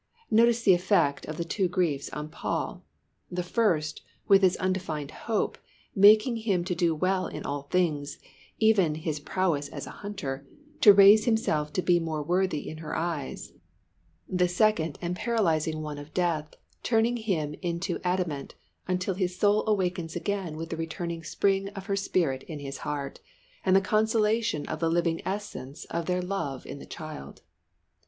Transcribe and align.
Notice 0.31 0.63
the 0.63 0.73
effect 0.73 1.27
of 1.27 1.37
the 1.37 1.43
two 1.45 1.67
griefs 1.67 2.09
on 2.09 2.27
Paul. 2.29 2.83
The 3.29 3.43
first, 3.43 4.01
with 4.27 4.43
its 4.43 4.55
undefined 4.55 5.11
hope, 5.29 5.59
making 5.95 6.37
him 6.37 6.63
do 6.63 6.95
well 6.95 7.27
in 7.27 7.43
all 7.45 7.67
things 7.69 8.17
even 8.57 8.95
his 8.95 9.19
prowess 9.19 9.67
as 9.69 9.85
a 9.85 9.91
hunter 10.01 10.43
to 10.79 10.91
raise 10.91 11.25
himself 11.25 11.71
to 11.73 11.83
be 11.83 11.99
more 11.99 12.23
worthy 12.23 12.67
in 12.67 12.79
her 12.79 12.95
eyes; 12.95 13.53
the 14.27 14.47
second 14.47 14.97
and 15.03 15.15
paralysing 15.15 15.83
one 15.83 15.99
of 15.99 16.15
death, 16.15 16.55
turning 16.81 17.17
him 17.17 17.53
into 17.61 17.99
adamant 18.03 18.55
until 18.87 19.13
his 19.13 19.37
soul 19.37 19.63
awakens 19.67 20.15
again 20.15 20.57
with 20.57 20.71
the 20.71 20.77
returning 20.77 21.23
spring 21.23 21.69
of 21.75 21.85
her 21.85 21.95
spirit 21.95 22.41
in 22.47 22.57
his 22.57 22.79
heart, 22.79 23.19
and 23.63 23.75
the 23.75 23.81
consolation 23.81 24.65
of 24.67 24.79
the 24.79 24.89
living 24.89 25.21
essence 25.27 25.85
of 25.91 26.07
their 26.07 26.23
love 26.23 26.65
in 26.65 26.79
the 26.79 26.87
child. 26.87 27.43